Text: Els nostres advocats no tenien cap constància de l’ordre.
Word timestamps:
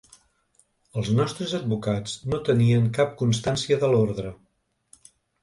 Els 1.01 1.11
nostres 1.19 1.53
advocats 1.57 2.15
no 2.31 2.39
tenien 2.49 2.89
cap 2.97 3.13
constància 3.21 3.79
de 3.85 3.93
l’ordre. 3.95 4.35